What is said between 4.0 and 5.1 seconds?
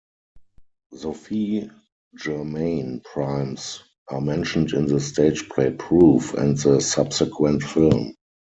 are mentioned in the